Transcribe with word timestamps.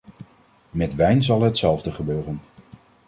Met 0.69 0.95
wijn 0.95 1.23
zal 1.23 1.41
hetzelfde 1.41 1.91
gebeuren. 1.91 2.41